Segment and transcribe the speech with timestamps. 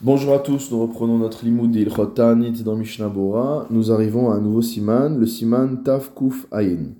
[0.00, 3.68] Bonjour à tous, nous reprenons notre limoud d'Ilchot Ta'anit dans Mishnah Bora.
[3.70, 6.94] Nous arrivons à un nouveau siman, le siman Taf Kuf Ayin.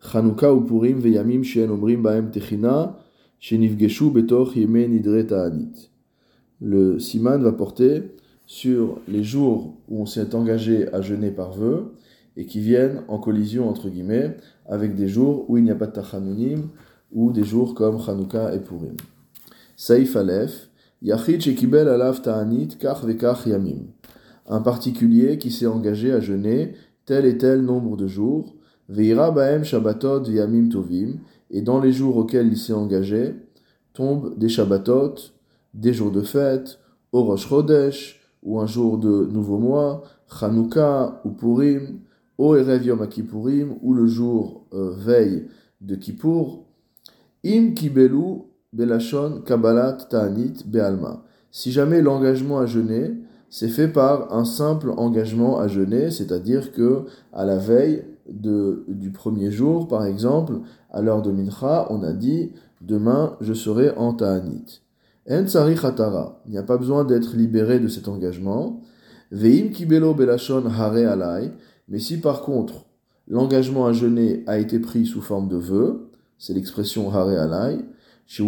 [0.00, 2.96] Chanukah ou Purim veyamim she'en omrim ba'em techina
[3.38, 5.90] she'nifgeshu betoch yeme nidre ta'anit.
[6.60, 8.02] Le siman va porter
[8.46, 11.94] sur les jours où on s'est engagé à jeûner par vœu
[12.36, 15.86] et qui viennent en collision entre guillemets avec des jours où il n'y a pas
[15.86, 16.68] de tachanunim
[17.12, 18.96] ou des jours comme Chanukah et Purim.
[19.76, 20.68] Saïf Aleph,
[24.46, 26.74] Un particulier qui s'est engagé à jeûner
[27.04, 28.54] tel et tel nombre de jours,
[28.88, 31.18] Veira Baem Shabbatot Yamim Tovim,
[31.50, 33.34] et dans les jours auxquels il s'est engagé,
[33.92, 35.14] tombent des Shabbatot,
[35.74, 36.78] des jours de fête,
[37.12, 42.00] au Rosh Chodesh, ou un jour de nouveau mois, Chanukah ou Purim,
[42.38, 43.06] au Erev Yom
[43.82, 45.48] ou le jour euh, veille
[45.80, 46.64] de Kippour,
[47.44, 51.22] Im Kibelu Belashon Kabbalat Ta'anit Be'alma.
[51.50, 53.14] Si jamais l'engagement à jeûner
[53.56, 59.12] c'est fait par un simple engagement à jeûner, c'est-à-dire que à la veille de, du
[59.12, 60.54] premier jour, par exemple,
[60.90, 64.82] à l'heure de Mincha, on a dit demain je serai en Ta'anit.
[65.30, 68.80] En tsari Hatara, il n'y a pas besoin d'être libéré de cet engagement.
[69.30, 71.52] Veim Kibelo Belashon Hare Alai,
[71.88, 72.86] mais si par contre
[73.28, 77.78] l'engagement à jeûner a été pris sous forme de vœu, c'est l'expression Hare Alai,
[78.26, 78.44] Il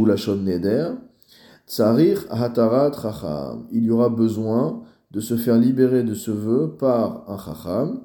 [3.72, 8.00] y aura besoin de se faire libérer de ce vœu par un Chacham,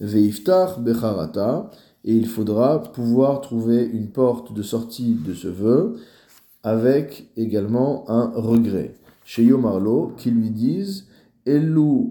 [0.00, 1.70] Veiftar Becharata,
[2.04, 5.96] et il faudra pouvoir trouver une porte de sortie de ce vœu
[6.62, 8.94] avec également un regret.
[9.24, 11.06] Chez Yomarlo, qui lui disent
[11.46, 12.10] Elu,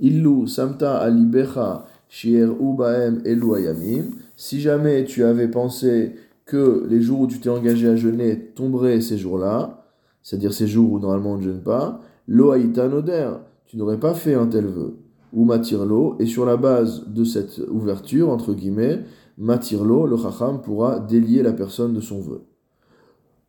[0.00, 4.10] Illu Samta Alibecha Shier Ubaem Elu Ayamim.
[4.36, 9.00] Si jamais tu avais pensé que les jours où tu t'es engagé à jeûner tomberaient
[9.00, 9.84] ces jours-là,
[10.22, 13.30] c'est-à-dire ces jours où normalement on ne jeûne pas, lo noder,
[13.66, 14.96] tu n'aurais pas fait un tel vœu.
[15.32, 19.00] Ou matirlo, et sur la base de cette ouverture, entre guillemets,
[19.36, 22.42] matirlo, le chacham pourra délier la personne de son vœu.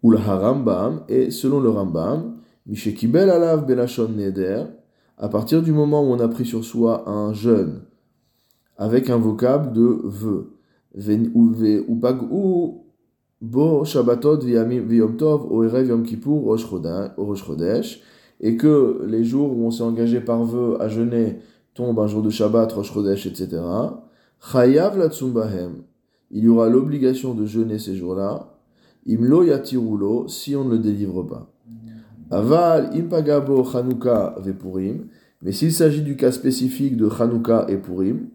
[0.01, 4.63] Ou le harambam, et selon le rambam, mishekibel alav belashon neder,
[5.17, 7.81] à partir du moment où on a pris sur soi un jeûne
[8.77, 10.51] avec un vocable de vœu,
[11.35, 12.84] ou
[13.41, 14.39] Bo Shabbatot
[15.17, 18.01] Tov Oerev Yom Kippur Rosh Chodesh,
[18.39, 21.39] et que les jours où on s'est engagé par vœu à jeûner
[21.73, 23.61] tombent un jour de Shabbat, Rosh Chodesh, etc.
[24.51, 25.83] Chayav Latsumbahem,
[26.31, 28.57] il y aura l'obligation de jeûner ces jours-là.
[29.07, 31.51] Imlo Yatirulo, si on ne le délivre pas.
[32.31, 35.07] Aval Impagabo Chanukah Vepurim,
[35.41, 38.29] mais s'il s'agit du cas spécifique de Chanukah et Purim,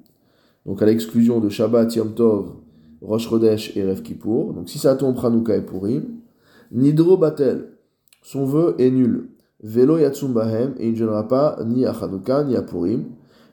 [0.64, 2.52] donc à l'exclusion de Shabbat, Yom Tov,
[3.02, 4.52] Rosh Chodesh et Rev Kippour.
[4.52, 6.04] Donc si ça tombe Hanouka et Purim,
[6.72, 7.68] Nidro Batel,
[8.22, 9.28] son vœu est nul.
[9.62, 13.04] Velo Yatsum Bahem, et il ne pas ni à Hanouka ni à Purim.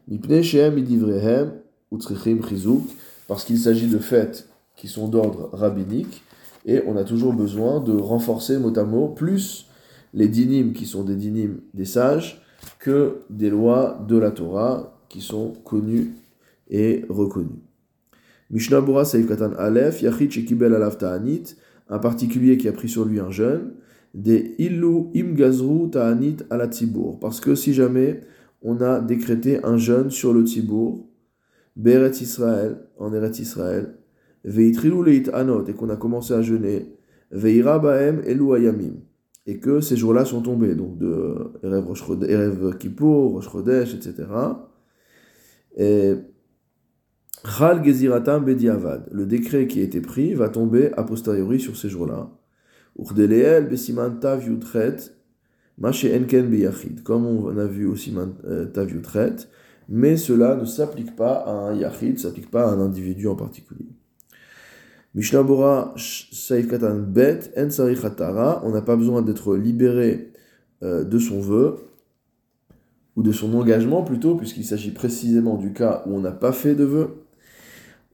[0.07, 1.51] Mipne Shehem Idivrehem,
[1.91, 2.83] Utsrichim Chizuk,
[3.27, 6.23] parce qu'il s'agit de fêtes qui sont d'ordre rabbinique,
[6.65, 9.67] et on a toujours besoin de renforcer mot à mot plus
[10.13, 12.41] les dinim qui sont des dinim des sages
[12.79, 16.15] que des lois de la Torah qui sont connues
[16.69, 17.66] et reconnues.
[18.49, 21.55] Mishnah Bora Saif Katan Aleph, Yachid Shekibel Alav Ta'anit,
[21.89, 23.73] un particulier qui a pris sur lui un jeûne,
[24.13, 26.69] des Illu Imgazru Ta'anit ala
[27.19, 28.21] Parce que si jamais
[28.61, 31.07] on a décrété un jeûne sur le Tzibour,
[31.75, 33.95] Beret Israël, en Eret Israël,
[34.43, 36.95] Veitrilu Leit Anot, et qu'on a commencé à jeûner,
[37.31, 38.95] Veira Baem Elu Ayamim,
[39.45, 44.25] et que ces jours-là sont tombés, donc de Erev Kippour, Rosh Chodesh, etc.
[45.75, 46.15] Et
[47.45, 51.89] Chal Geziratam Bediavad, le décret qui a été pris va tomber a posteriori sur ces
[51.89, 52.29] jours-là.
[52.97, 54.43] Urdeleel Besiman Tav
[55.79, 58.89] Enken Beyachid, comme on a vu au Siman euh, Tav
[59.89, 63.35] mais cela ne s'applique pas à un Yachid, ne s'applique pas à un individu en
[63.35, 63.87] particulier.
[65.15, 70.33] Mishnah Bora Saif Bet, En on n'a pas besoin d'être libéré
[70.83, 71.77] euh, de son vœu,
[73.15, 76.75] ou de son engagement plutôt, puisqu'il s'agit précisément du cas où on n'a pas fait
[76.75, 77.26] de vœu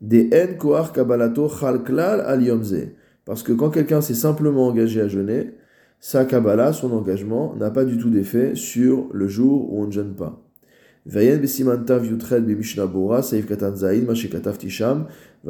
[0.03, 2.91] des en koar kabalato chalklal al yomze.
[3.25, 5.51] Parce que quand quelqu'un s'est simplement engagé à jeûner,
[6.01, 9.91] sa kabbalah, son engagement, n'a pas du tout d'effet sur le jour où on ne
[9.91, 10.43] jeûne pas.
[11.05, 11.21] Va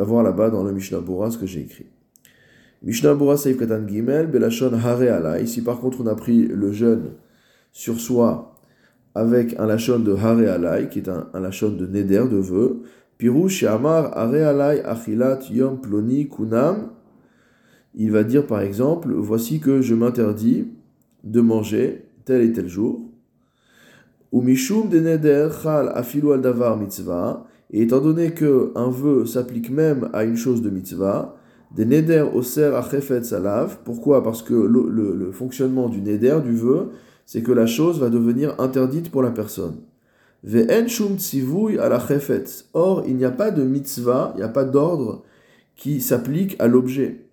[0.04, 1.88] voir là-bas dans le Mishnah Bora ce que j'ai écrit.
[2.84, 5.42] Mishnah Bora Saif Katan Gimel, Belashon Hare.
[5.42, 7.14] Ici par contre on a pris le jeûne
[7.72, 8.56] sur soi
[9.16, 12.84] avec un lachon de Hare Alai, qui est un, un lachon de Neder, de vœu,
[17.96, 20.68] Il va dire par exemple Voici que je m'interdis
[21.24, 23.02] de manger tel et tel jour.
[24.32, 27.46] Ou de davar mitzvah.
[27.72, 31.36] Et étant donné qu'un vœu s'applique même à une chose de mitzvah,
[31.76, 33.78] des neder oser achefet salav.
[33.84, 34.24] Pourquoi?
[34.24, 36.92] Parce que le, le, fonctionnement du neder, du vœu,
[37.26, 39.78] c'est que la chose va devenir interdite pour la personne.
[42.74, 45.24] Or, il n'y a pas de mitzvah, il n'y a pas d'ordre
[45.76, 47.30] qui s'applique à l'objet.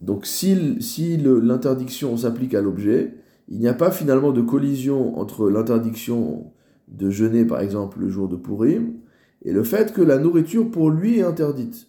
[0.00, 3.14] Donc si, si l'interdiction s'applique à l'objet,
[3.48, 6.52] il n'y a pas finalement de collision entre l'interdiction
[6.88, 8.94] de jeûner par exemple le jour de Purim
[9.42, 11.88] et le fait que la nourriture pour lui est interdite.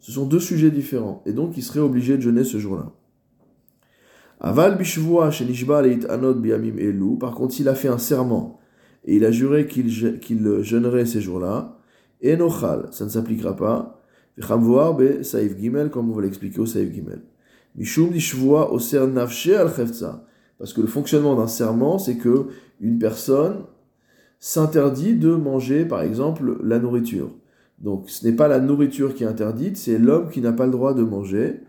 [0.00, 2.92] Ce sont deux sujets différents et donc il serait obligé de jeûner ce jour-là.
[4.40, 7.18] Aval bishvua shenishba anot biamim elu.
[7.18, 8.57] Par contre, s'il a fait un serment
[9.08, 11.78] et il a juré qu'il jeûnerait ces jours-là,
[12.22, 13.98] enochal, ça ne s'appliquera pas
[14.36, 17.22] be Saïf Gimel, comme on va l'expliquer au Saïf Gimel.
[17.74, 19.70] Mishum Nishvua Oser Nafshe al
[20.58, 22.48] Parce que le fonctionnement d'un serment, c'est que
[22.82, 23.64] une personne
[24.40, 27.30] s'interdit de manger, par exemple, la nourriture.
[27.78, 30.72] Donc ce n'est pas la nourriture qui est interdite, c'est l'homme qui n'a pas le
[30.72, 31.60] droit de manger.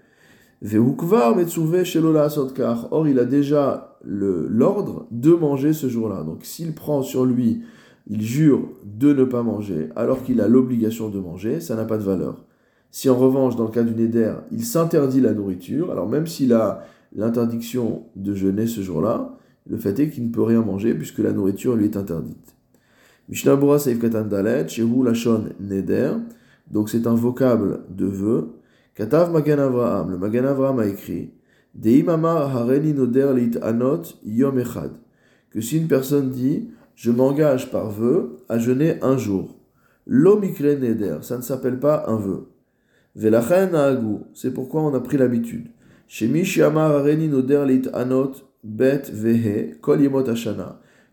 [2.91, 6.23] Or, il a déjà l'ordre de manger ce jour-là.
[6.23, 7.61] Donc s'il prend sur lui,
[8.07, 11.97] il jure de ne pas manger, alors qu'il a l'obligation de manger, ça n'a pas
[11.97, 12.43] de valeur.
[12.91, 16.53] Si en revanche, dans le cas du Neder, il s'interdit la nourriture, alors même s'il
[16.53, 16.83] a
[17.15, 19.37] l'interdiction de jeûner ce jour-là,
[19.69, 22.55] le fait est qu'il ne peut rien manger puisque la nourriture lui est interdite.
[23.29, 26.13] Mishnah Saif Katan Dalet, Shehu Lashon Neder,
[26.71, 28.49] donc c'est un vocable de vœu.
[28.99, 31.31] Katav Magan Avraham, le Magan Avraham a écrit
[31.85, 33.57] Hareni Noder Lit
[34.25, 34.91] Yom Echad,
[35.51, 39.57] que si une personne dit Je m'engage par vœu à jeûner un jour,
[40.05, 42.49] L'omikre Neder, ça ne s'appelle pas un vœu.
[44.33, 45.67] C'est pourquoi on a pris l'habitude.
[47.93, 48.31] anot
[48.65, 49.99] bet vehe kol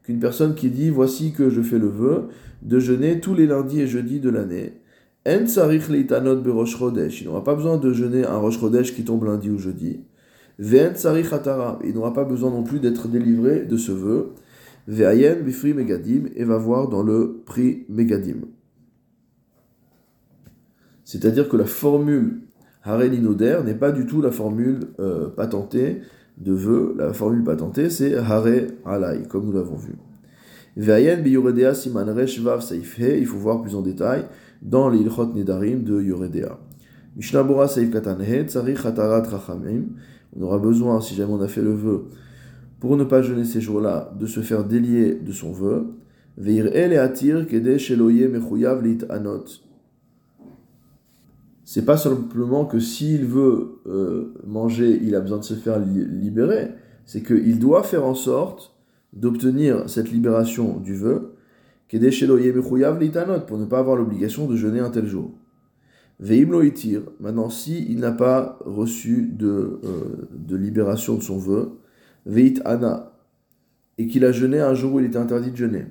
[0.03, 2.31] Qu'une personne qui dit voici que je fais le vœu
[2.62, 4.81] de jeûner tous les lundis et jeudis de l'année.
[5.26, 10.00] En Il n'aura pas besoin de jeûner un rosh chodesh qui tombe lundi ou jeudi.
[10.61, 10.93] Ve'en
[11.84, 14.34] Il n'aura pas besoin non plus d'être délivré de ce vœu.
[14.87, 16.26] Ve'ayen bifri megadim.
[16.37, 18.43] Et va voir dans le prix megadim.
[21.05, 22.43] C'est-à-dire que la formule
[22.84, 26.02] Hare n'est pas du tout la formule euh, patentée
[26.38, 26.94] de vœu.
[26.96, 29.94] La formule patentée, c'est Hare Alai, comme nous l'avons vu.
[30.79, 30.84] Il
[33.26, 34.25] faut voir plus en détail
[34.62, 36.58] dans les Ilchot Nedarim de Yoredea.
[37.17, 39.85] Mishnabura Saif Rachamim.
[40.37, 42.05] On aura besoin, si jamais on a fait le vœu,
[42.81, 45.94] pour ne pas jeûner ces jours-là, de se faire délier de son vœu.
[46.37, 47.79] Veir El Atir Kede
[49.08, 49.44] Anot
[51.67, 56.70] c'est pas simplement que s'il veut euh, manger, il a besoin de se faire libérer,
[57.06, 58.73] c'est qu'il doit faire en sorte
[59.12, 61.35] d'obtenir cette libération du vœu,
[61.88, 65.33] pour ne pas avoir l'obligation de jeûner un tel jour.
[66.21, 71.79] itir, maintenant si il n'a pas reçu de, euh, de libération de son vœu,
[72.25, 73.12] veit ana,
[73.99, 75.87] et qu'il a jeûné un jour où il était interdit de jeûner.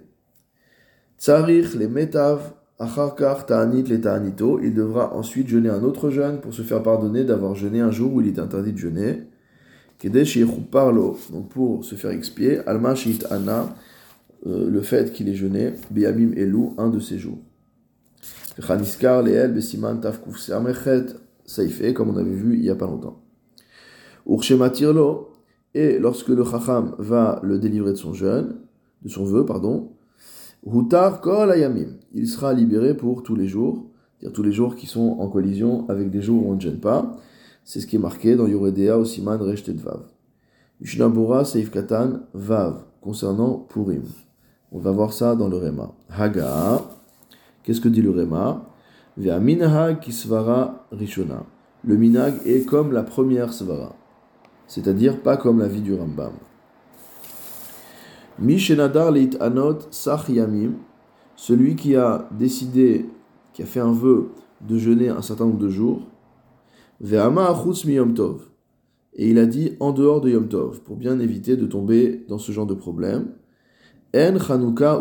[1.17, 7.55] Tsarich les metav il devra ensuite jeûner un autre jeûne pour se faire pardonner d'avoir
[7.55, 9.23] jeûné un jour où il est interdit de jeûner.
[10.03, 12.95] Donc pour se faire expier, Alma
[13.29, 13.75] Ana,
[14.45, 17.39] euh, le fait qu'il ait jeûné, Biamim Elu, un de ces jours.
[18.59, 20.37] Chaniskar Leel Besiman Tafkuf
[21.45, 23.21] Saifé, comme on avait vu il n'y a pas longtemps.
[24.27, 25.31] Urshematirlo,
[25.73, 28.55] et lorsque le Chacham va le délivrer de son jeûne,
[29.03, 29.91] de son vœu, pardon,
[30.65, 31.97] Hutar kol ayamim.
[32.13, 33.85] Il sera libéré pour tous les jours,
[34.17, 36.79] c'est-à-dire tous les jours qui sont en collision avec des jours où on ne gêne
[36.79, 37.17] pas.
[37.63, 40.01] C'est ce qui est marqué dans Yoredea Osiman Reshtet Vav.
[40.81, 44.03] Mishnabura Seif Katan Vav, concernant Purim.
[44.75, 45.93] On va voir ça dans le Rema.
[46.09, 46.81] Haga,
[47.63, 48.65] qu'est-ce que dit le Rema?
[49.15, 51.45] Vea minhag kisvara rishona.
[51.85, 53.95] Le minag est comme la première svara,
[54.67, 56.33] c'est-à-dire pas comme la vie du Rambam.
[58.37, 60.73] Mishenadar leit anot sach yamim,
[61.37, 63.09] celui qui a décidé,
[63.53, 66.01] qui a fait un vœu de jeûner un certain nombre de jours,
[66.99, 68.41] ve'ama achutz mi yom tov,
[69.13, 72.39] et il a dit en dehors de yom tov, pour bien éviter de tomber dans
[72.39, 73.27] ce genre de problème.
[74.15, 74.35] En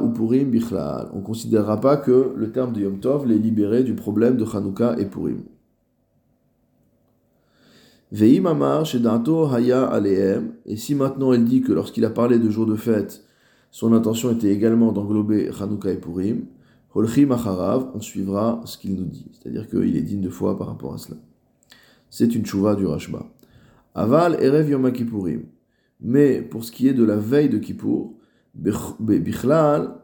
[0.02, 1.08] ou Purim bichlal.
[1.12, 4.44] On ne considérera pas que le terme de Yom Tov l'est libéré du problème de
[4.44, 5.44] Chanukah et Purim.
[8.10, 10.54] Veim amar shedato haya aleem.
[10.66, 13.22] Et si maintenant elle dit que lorsqu'il a parlé de jours de fête,
[13.70, 16.46] son intention était également d'englober Hanouka et Purim.
[16.92, 19.30] Holchim acharav, on suivra ce qu'il nous dit.
[19.32, 21.18] C'est-à-dire qu'il est digne de foi par rapport à cela.
[22.10, 23.24] C'est une chouva du Rashba.
[23.94, 25.42] Aval erev yom Kippourim.
[26.00, 28.14] Mais pour ce qui est de la veille de Kippour,
[28.54, 29.94] Bichlal,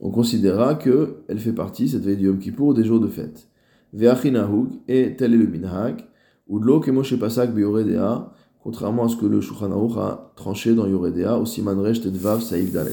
[0.00, 3.48] on considérera qu'elle fait partie, cette veille du Yom Kippour, des jours de fête.
[3.92, 6.04] Ve'achinahug, et tel est le minhag,
[6.48, 7.50] ou de l'eau que Moshe Pasak
[8.60, 12.72] contrairement à ce que le Shulchan a tranché dans Yoredea, au Siman Resh Tedvav Saïf
[12.72, 12.92] Dalet.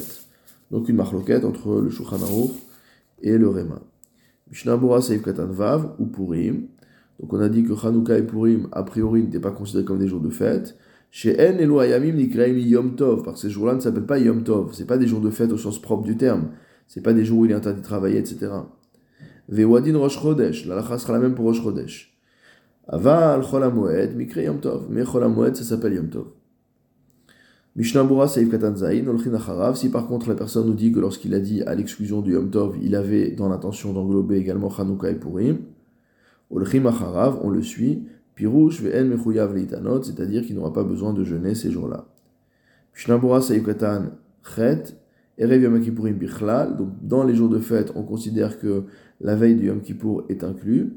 [0.72, 2.20] Donc une marloquette entre le Shulchan
[3.22, 3.80] et le Rema.
[4.50, 6.68] Mishnah Bora Saïf Katan Vav, ou Purim.
[7.20, 10.08] Donc on a dit que Chanukah et Purim, a priori, n'étaient pas considérés comme des
[10.08, 10.78] jours de fête.
[11.16, 14.44] Chez En et Ayamim Nikraim Yom Tov, parce que ces jours-là ne s'appellent pas Yom
[14.44, 14.72] Tov.
[14.74, 16.48] C'est pas des jours de fête au sens propre du terme.
[16.88, 18.50] C'est pas des jours où il est interdit de travailler, etc.
[19.48, 22.18] Vewadin Rosh Chodesh, la sera la même pour Rosh Chodesh.
[22.88, 24.88] Aval Chol Moed, Mikre Yom Tov.
[24.90, 26.26] Mais Chol Moed, ça s'appelle Yom Tov.
[27.76, 29.38] Mishnah Bura Seif Katan Zain, Olchin.
[29.76, 32.50] Si par contre la personne nous dit que lorsqu'il a dit à l'exclusion du Yom
[32.50, 35.60] Tov, il avait dans l'intention d'englober également Chanukah et Purim,
[36.50, 41.24] Olchim Acharav, on le suit, Pirouche Ve'en Mechuyav Leitanot, c'est-à-dire qu'il n'aura pas besoin de
[41.24, 42.06] jeûner ces jours-là.
[42.96, 44.06] Mishnah Bura Seif Katan
[44.56, 44.96] Chet,
[45.38, 48.84] Erev Yom Kippourim Bichlal, donc dans les jours de fête, on considère que
[49.22, 50.94] la veille du Yom Kippour est inclus.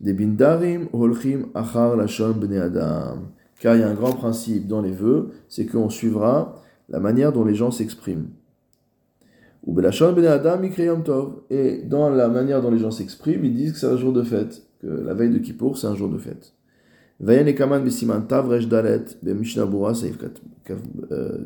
[0.00, 3.30] Des bindarim holchim achar lashon bnei adam.
[3.60, 7.32] Car il y a un grand principe dans les vœux, c'est qu'on suivra la manière
[7.32, 8.26] dont les gens s'expriment.
[9.64, 10.60] Ou belashon bnei adam
[11.02, 11.42] tov.
[11.48, 14.22] Et dans la manière dont les gens s'expriment, ils disent que c'est un jour de
[14.22, 16.52] fête, la veille de Kippour c'est un jour de fête.
[17.20, 20.18] Vayen ekaman besiman tavresh dalet mishnah bura saif
[21.10, 21.38] euh,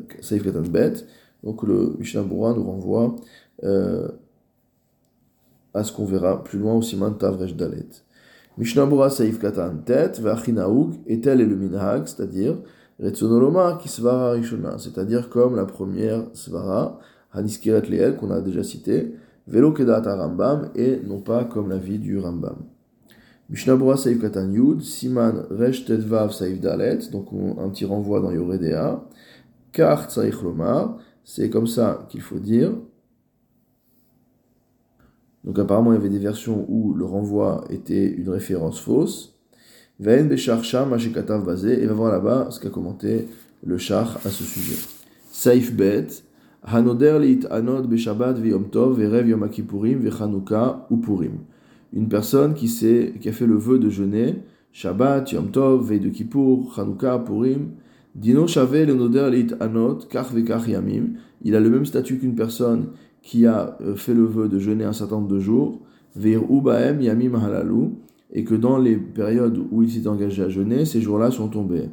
[0.43, 1.05] katan bet.
[1.43, 3.15] Donc le Mishnah Bura nous renvoie
[3.63, 4.07] euh,
[5.73, 7.87] à ce qu'on verra plus loin au Siman Tavrej Dalet.
[8.57, 12.57] Mishnah Bura Saif Katan Tet, Vachinaoug, et tel est le Minhag, c'est-à-dire
[13.01, 16.99] Retsonoloma Kisvara Rishona, c'est-à-dire comme la première Svara,
[17.31, 19.15] Haniskiret Leel, qu'on a déjà cité,
[19.47, 22.57] Velo Kedat Rambam, et non pas comme la vie du Rambam.
[23.49, 29.03] Mishnah Saif Katan Yud, Siman Resh Tetvav Saif Dalet, donc un petit renvoi dans Yoredea,
[29.71, 32.71] Kar Tsaich Lomar, c'est comme ça qu'il faut dire.
[35.43, 39.35] Donc apparemment, il y avait des versions où le renvoi était une référence fausse.
[39.99, 41.81] Ve'en besharcha mashikatav basé.
[41.81, 43.27] Et va voir là-bas ce qu'a commenté
[43.63, 44.77] le char à ce sujet.
[45.31, 46.07] Saif bet.
[46.63, 51.39] Hanoder lit anod beshabat ve'yom tov ve'rev yom akipurim ve'chanuka ou purim.
[51.93, 54.35] Une personne qui, qui a fait le vœu de jeûner,
[54.71, 57.71] Shabbat, Yom Tov, veille de Kippour, Chanukah, Purim,
[58.15, 61.13] Dino Shavé le Noder Leit Anot, Kach Vekach Yamim.
[61.43, 62.87] Il a le même statut qu'une personne
[63.21, 65.79] qui a euh, fait le vœu de jeûner un certain nombre de jours,
[66.15, 67.91] Veir Ubaem Yamim Halalu,
[68.31, 71.89] et que dans les périodes où il s'est engagé à jeûner, ces jours-là sont tombés.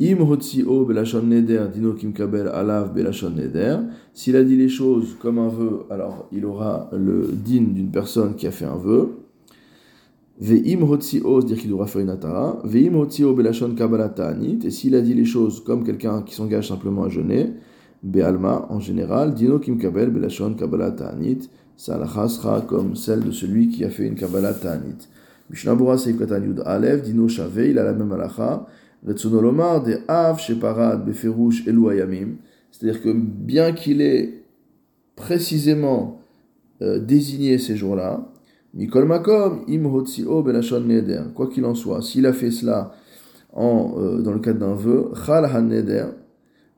[0.00, 3.80] Im Hotzio Belashon Neder, Dino Kimkabel Alav Belashon Neder.
[4.14, 8.36] S'il a dit les choses comme un vœu, alors il aura le din d'une personne
[8.36, 9.16] qui a fait un vœu.
[10.40, 12.60] Ve'im hotzio, c'est-à-dire qu'il devra faire une atara.
[12.62, 14.60] Ve'im hotzio belashon kabbalah ta'anit.
[14.62, 17.54] Et s'il a dit les choses comme quelqu'un qui s'engage simplement à jeûner,
[18.04, 21.50] be'alma, en général, dino kim kabel belashon kabbalah ta'anit.
[21.76, 25.08] Sa sera comme celle de celui qui a fait une kabbalah ta'anit.
[25.50, 28.64] Mishnabura seif katan yud alev, dino shave, il a la même alacha.
[29.02, 32.36] De av sheparad beferush elu ayamim.
[32.70, 34.44] C'est-à-dire que bien qu'il ait
[35.16, 36.20] précisément
[36.82, 38.28] euh, désigné ces jours-là,
[38.74, 41.22] Mikol Makom, im belashon neder.
[41.34, 42.92] Quoi qu'il en soit, s'il a fait cela
[43.52, 46.06] en, euh, dans le cadre d'un vœu, chal han neder,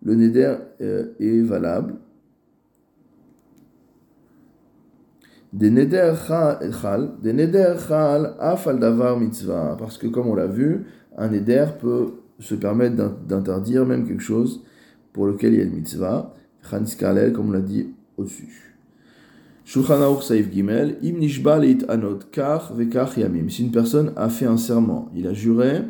[0.02, 1.94] le neder euh, est valable.
[5.52, 9.76] Des neder chal, des neder chal afal davar mitzvah.
[9.78, 10.86] Parce que comme on l'a vu,
[11.20, 12.96] un neder peut se permettre
[13.28, 14.62] d'interdire même quelque chose
[15.12, 16.34] pour lequel il y a une mitzvah.
[16.68, 16.84] Chan
[17.34, 18.76] comme on l'a dit au-dessus.
[19.64, 23.50] Shulchan Aruch Saif Gimel, Im Nishba Anot Kach Vekach Yamim.
[23.50, 25.82] Si une personne a fait un serment, il a juré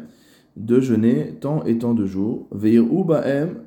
[0.56, 3.60] de jeûner tant et tant de jours, Veir Ubaem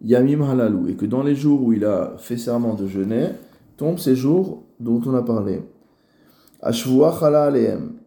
[0.00, 3.30] Yamim Halalu, et que dans les jours où il a fait serment de jeûner,
[3.76, 5.60] tombent ces jours dont on a parlé.
[6.60, 8.01] Ashvua Chala Aleem.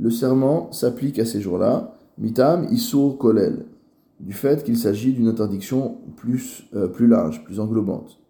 [0.00, 3.66] Le serment s'applique à ces jours-là, Mitam Isur Kolel,
[4.20, 8.20] du fait qu'il s'agit d'une interdiction plus, euh, plus large, plus englobante.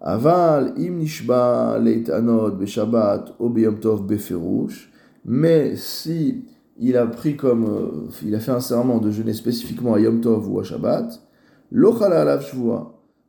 [0.00, 4.92] Aval im nishba leitanot beshabbat ou tov beferush.
[5.24, 6.44] Mais si
[6.78, 10.20] il a pris comme, euh, il a fait un serment de jeûner spécifiquement à Yom
[10.20, 11.22] Tov ou à Shabbat,
[11.70, 12.40] lo halal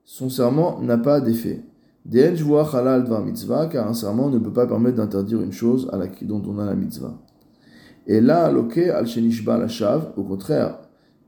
[0.04, 1.64] son serment n'a pas d'effet.
[2.04, 5.98] Den halal dvar mitzvah, car un serment ne peut pas permettre d'interdire une chose à
[5.98, 7.18] la, dont on a la mitzvah.
[8.08, 10.80] Et là, loke al shenishba la shav, au contraire,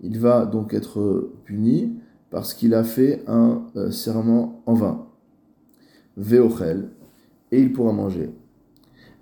[0.01, 1.93] il va donc être puni
[2.29, 5.07] parce qu'il a fait un euh, serment en vain
[6.17, 6.89] veochel,
[7.51, 8.31] et il pourra manger.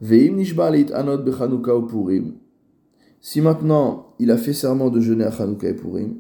[0.02, 2.34] Veim nishba anot bechanuka ou purim.
[3.22, 6.18] Si maintenant il a fait serment de jeûner à Hanouka et Purim,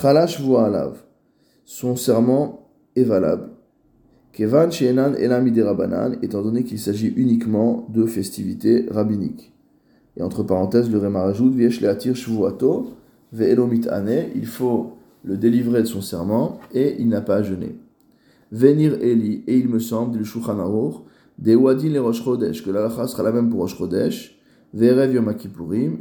[0.00, 1.02] Chalash alav.
[1.64, 3.50] Son serment est valable.
[4.32, 9.52] Kevan she'enan elamide rabanan, étant donné qu'il s'agit uniquement de festivités rabbiniques.
[10.18, 12.90] Et entre parenthèses, le Réma rajoute, Viesh le'atir shvuato,
[13.32, 14.94] ve'elomit ane, il faut
[15.24, 17.78] le délivrer de son serment, et il n'a pas à jeûner.
[18.50, 20.96] Venir Eli, et il me semble, le Shulchan Aruch,
[21.38, 24.40] des Wadin les Rosh Chodesh, que la sera la même pour Rosh Chodesh,
[24.74, 25.32] Ve'erev Yom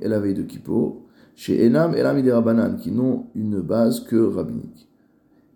[0.01, 1.03] et la veille de Kippour,
[1.36, 4.89] chez Enam et Lamide Rabbanan, qui n'ont une base que rabbinique.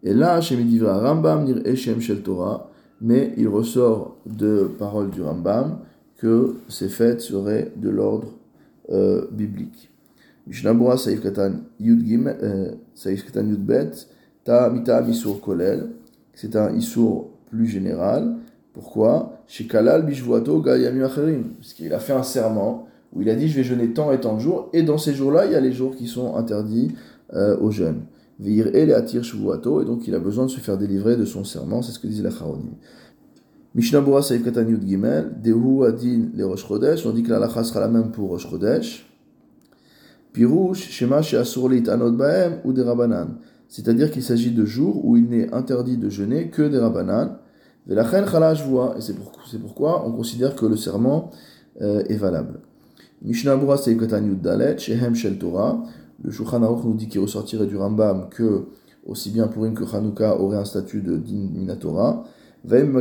[0.04, 2.70] Et là, chez Medivra Rambam Nir Eshem Shel Torah,
[3.02, 5.80] mais il ressort de paroles du Rambam
[6.18, 8.28] que ces fêtes seraient de l'ordre
[8.90, 9.92] euh, biblique.
[10.50, 13.92] Katan Yud euh, Saïf Katan Yud Bet,
[14.44, 15.90] Ta Mita Misur Kolel,
[16.34, 18.36] c'est un Issour plus général.
[18.74, 19.44] Pourquoi?
[19.48, 23.58] Chez Kalal Gayami Acherim, parce qu'il a fait un serment où il a dit je
[23.58, 25.74] vais jeûner tant et tant de jours, et dans ces jours-là, il y a les
[25.74, 26.96] jours qui sont interdits
[27.34, 28.04] euh, aux jeunes.
[28.40, 31.92] Veir atir et donc il a besoin de se faire délivrer de son serment, c'est
[31.92, 32.72] ce que disait la Charonim.
[33.74, 37.40] Mishnah Bora Saïf Katan Yud Gimel, Dehu Adin le Rosh Chodesh, on dit que la
[37.40, 39.10] lacha sera la même pour Rosh Chodesh.
[40.34, 43.38] Pirouche, Shema Sheasurlit Anod Baem ou des Rabanan.
[43.70, 47.38] C'est-à-dire qu'il s'agit de jours où il n'est interdit de jeûner que des Rabanan.
[47.88, 51.32] Velachen Chalash voit, et c'est pourquoi on considère que le serment
[51.82, 52.60] euh, est valable.
[53.22, 55.82] Mishnah Bora Saïf Katan Dalet, Shehem Shel Torah.
[56.24, 58.66] Le Shulchan Aruch nous dit qu'il ressortirait du Rambam que
[59.06, 62.26] aussi bien Purim que Hanouka aurait un statut de din Minatora.
[62.64, 62.92] Il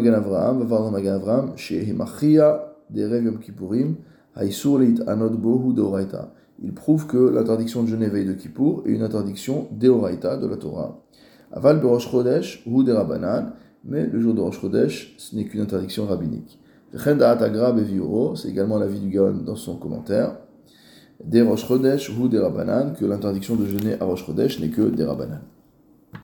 [6.75, 10.99] prouve que l'interdiction de veille de Kippour est une interdiction Deoraita de la Torah.
[11.53, 13.53] Aval Berosh Chodesh, ou des Rabbanan,
[13.85, 14.61] mais le jour de Rosh
[15.19, 16.59] ce n'est qu'une interdiction rabbinique.
[16.95, 20.39] C'est également l'avis du Gaon dans son commentaire
[21.23, 22.41] des Rosh Chodesh ou des
[22.99, 25.43] que l'interdiction de jeûner à Rosh Chodesh n'est que des Rabbanan.